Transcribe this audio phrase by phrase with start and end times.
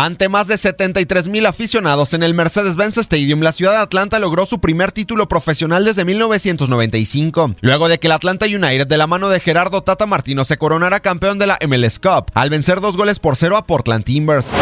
[0.00, 4.46] Ante más de 73 mil aficionados en el Mercedes-Benz Stadium, la ciudad de Atlanta logró
[4.46, 9.28] su primer título profesional desde 1995, luego de que el Atlanta United de la mano
[9.28, 13.18] de Gerardo Tata Martino se coronara campeón de la MLS Cup al vencer dos goles
[13.18, 14.52] por cero a Portland Timbers.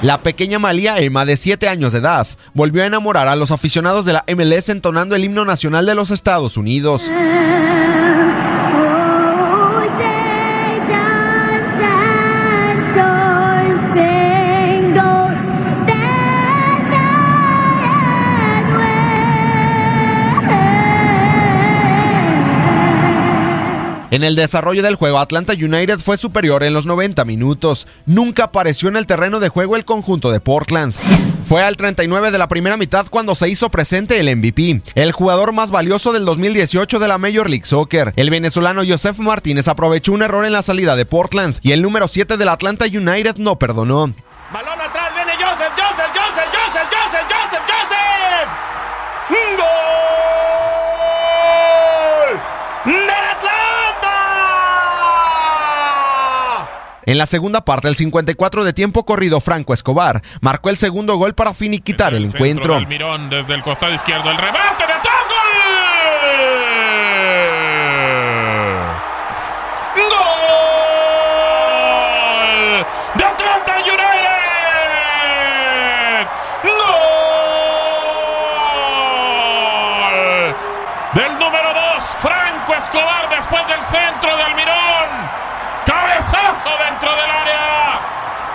[0.00, 4.06] La pequeña Malia Emma, de 7 años de edad, volvió a enamorar a los aficionados
[4.06, 7.02] de la MLS entonando el himno nacional de los Estados Unidos.
[24.16, 27.86] En el desarrollo del juego, Atlanta United fue superior en los 90 minutos.
[28.06, 30.94] Nunca apareció en el terreno de juego el conjunto de Portland.
[31.46, 35.52] Fue al 39 de la primera mitad cuando se hizo presente el MVP, el jugador
[35.52, 38.14] más valioso del 2018 de la Major League Soccer.
[38.16, 42.08] El venezolano Joseph Martínez aprovechó un error en la salida de Portland y el número
[42.08, 44.14] 7 del Atlanta United no perdonó.
[57.06, 61.34] En la segunda parte, el 54 de tiempo corrido, Franco Escobar marcó el segundo gol
[61.34, 62.74] para finiquitar el, el encuentro.
[62.74, 65.36] Almirón desde el costado izquierdo, el remate de atrás, ¡gol!
[71.86, 72.86] ¡Gol!
[73.14, 73.96] ¡De Atlanta United!
[79.86, 80.56] ¡Gol!
[81.14, 84.75] Del número 2, Franco Escobar después del centro de Almirón
[86.96, 88.00] dentro del área.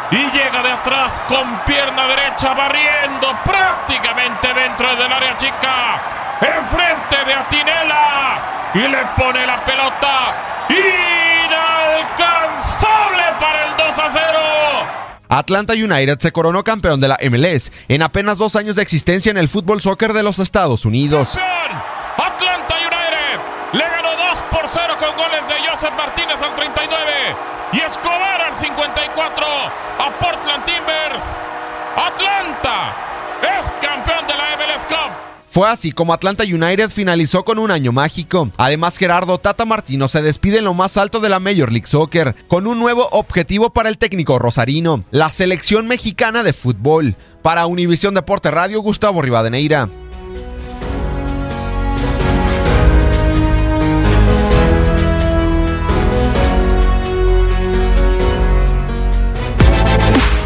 [0.09, 6.01] Y llega de atrás con pierna derecha barriendo prácticamente dentro del área chica.
[6.41, 8.39] Enfrente de Atinela.
[8.73, 10.33] Y le pone la pelota.
[11.99, 14.21] Inalcanzable para el 2 a 0.
[15.29, 19.37] Atlanta United se coronó campeón de la MLS en apenas dos años de existencia en
[19.37, 21.29] el fútbol soccer de los Estados Unidos.
[21.35, 21.60] ¡Campeón!
[24.61, 27.11] Por 0 con goles de Joseph Martínez al 39
[27.73, 31.25] y Escobar al 54 a Portland Timbers.
[31.95, 32.95] Atlanta
[33.59, 35.11] es campeón de la MLS Cup.
[35.49, 38.51] Fue así como Atlanta United finalizó con un año mágico.
[38.57, 42.35] Además, Gerardo Tata Martino se despide en lo más alto de la Major League Soccer,
[42.47, 47.15] con un nuevo objetivo para el técnico rosarino, la selección mexicana de fútbol.
[47.41, 49.89] Para Univisión Deporte Radio, Gustavo Rivadeneira.